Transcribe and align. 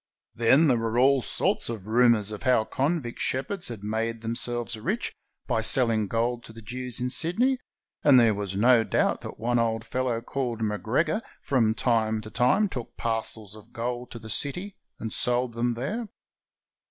Then 0.33 0.67
there 0.67 0.79
were 0.79 0.97
all 0.97 1.21
sorts 1.21 1.69
of 1.69 1.85
rumors 1.85 2.31
of 2.31 2.41
how 2.41 2.63
convict 2.63 3.19
shepherds 3.19 3.67
had 3.67 3.83
made 3.83 4.21
themselves 4.21 4.75
rich 4.75 5.13
by 5.45 5.61
selhng 5.61 6.07
gold 6.07 6.43
to 6.45 6.53
the 6.53 6.61
Jews 6.63 6.99
in 6.99 7.11
Sydney, 7.11 7.59
and 8.03 8.19
there 8.19 8.33
was 8.33 8.55
no 8.55 8.83
doubt 8.83 9.21
that 9.21 9.37
one 9.37 9.59
old 9.59 9.85
fellow 9.85 10.19
called 10.19 10.63
McGregor 10.63 11.21
from 11.39 11.75
time 11.75 12.19
to 12.21 12.31
time 12.31 12.67
took 12.67 12.97
par 12.97 13.21
cels 13.21 13.55
of 13.55 13.73
gold 13.73 14.09
to 14.09 14.17
the 14.17 14.27
city 14.31 14.75
and 14.99 15.13
sold 15.13 15.53
them 15.53 15.75
there. 15.75 16.07